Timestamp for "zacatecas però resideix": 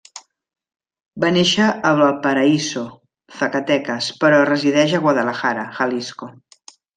3.43-4.97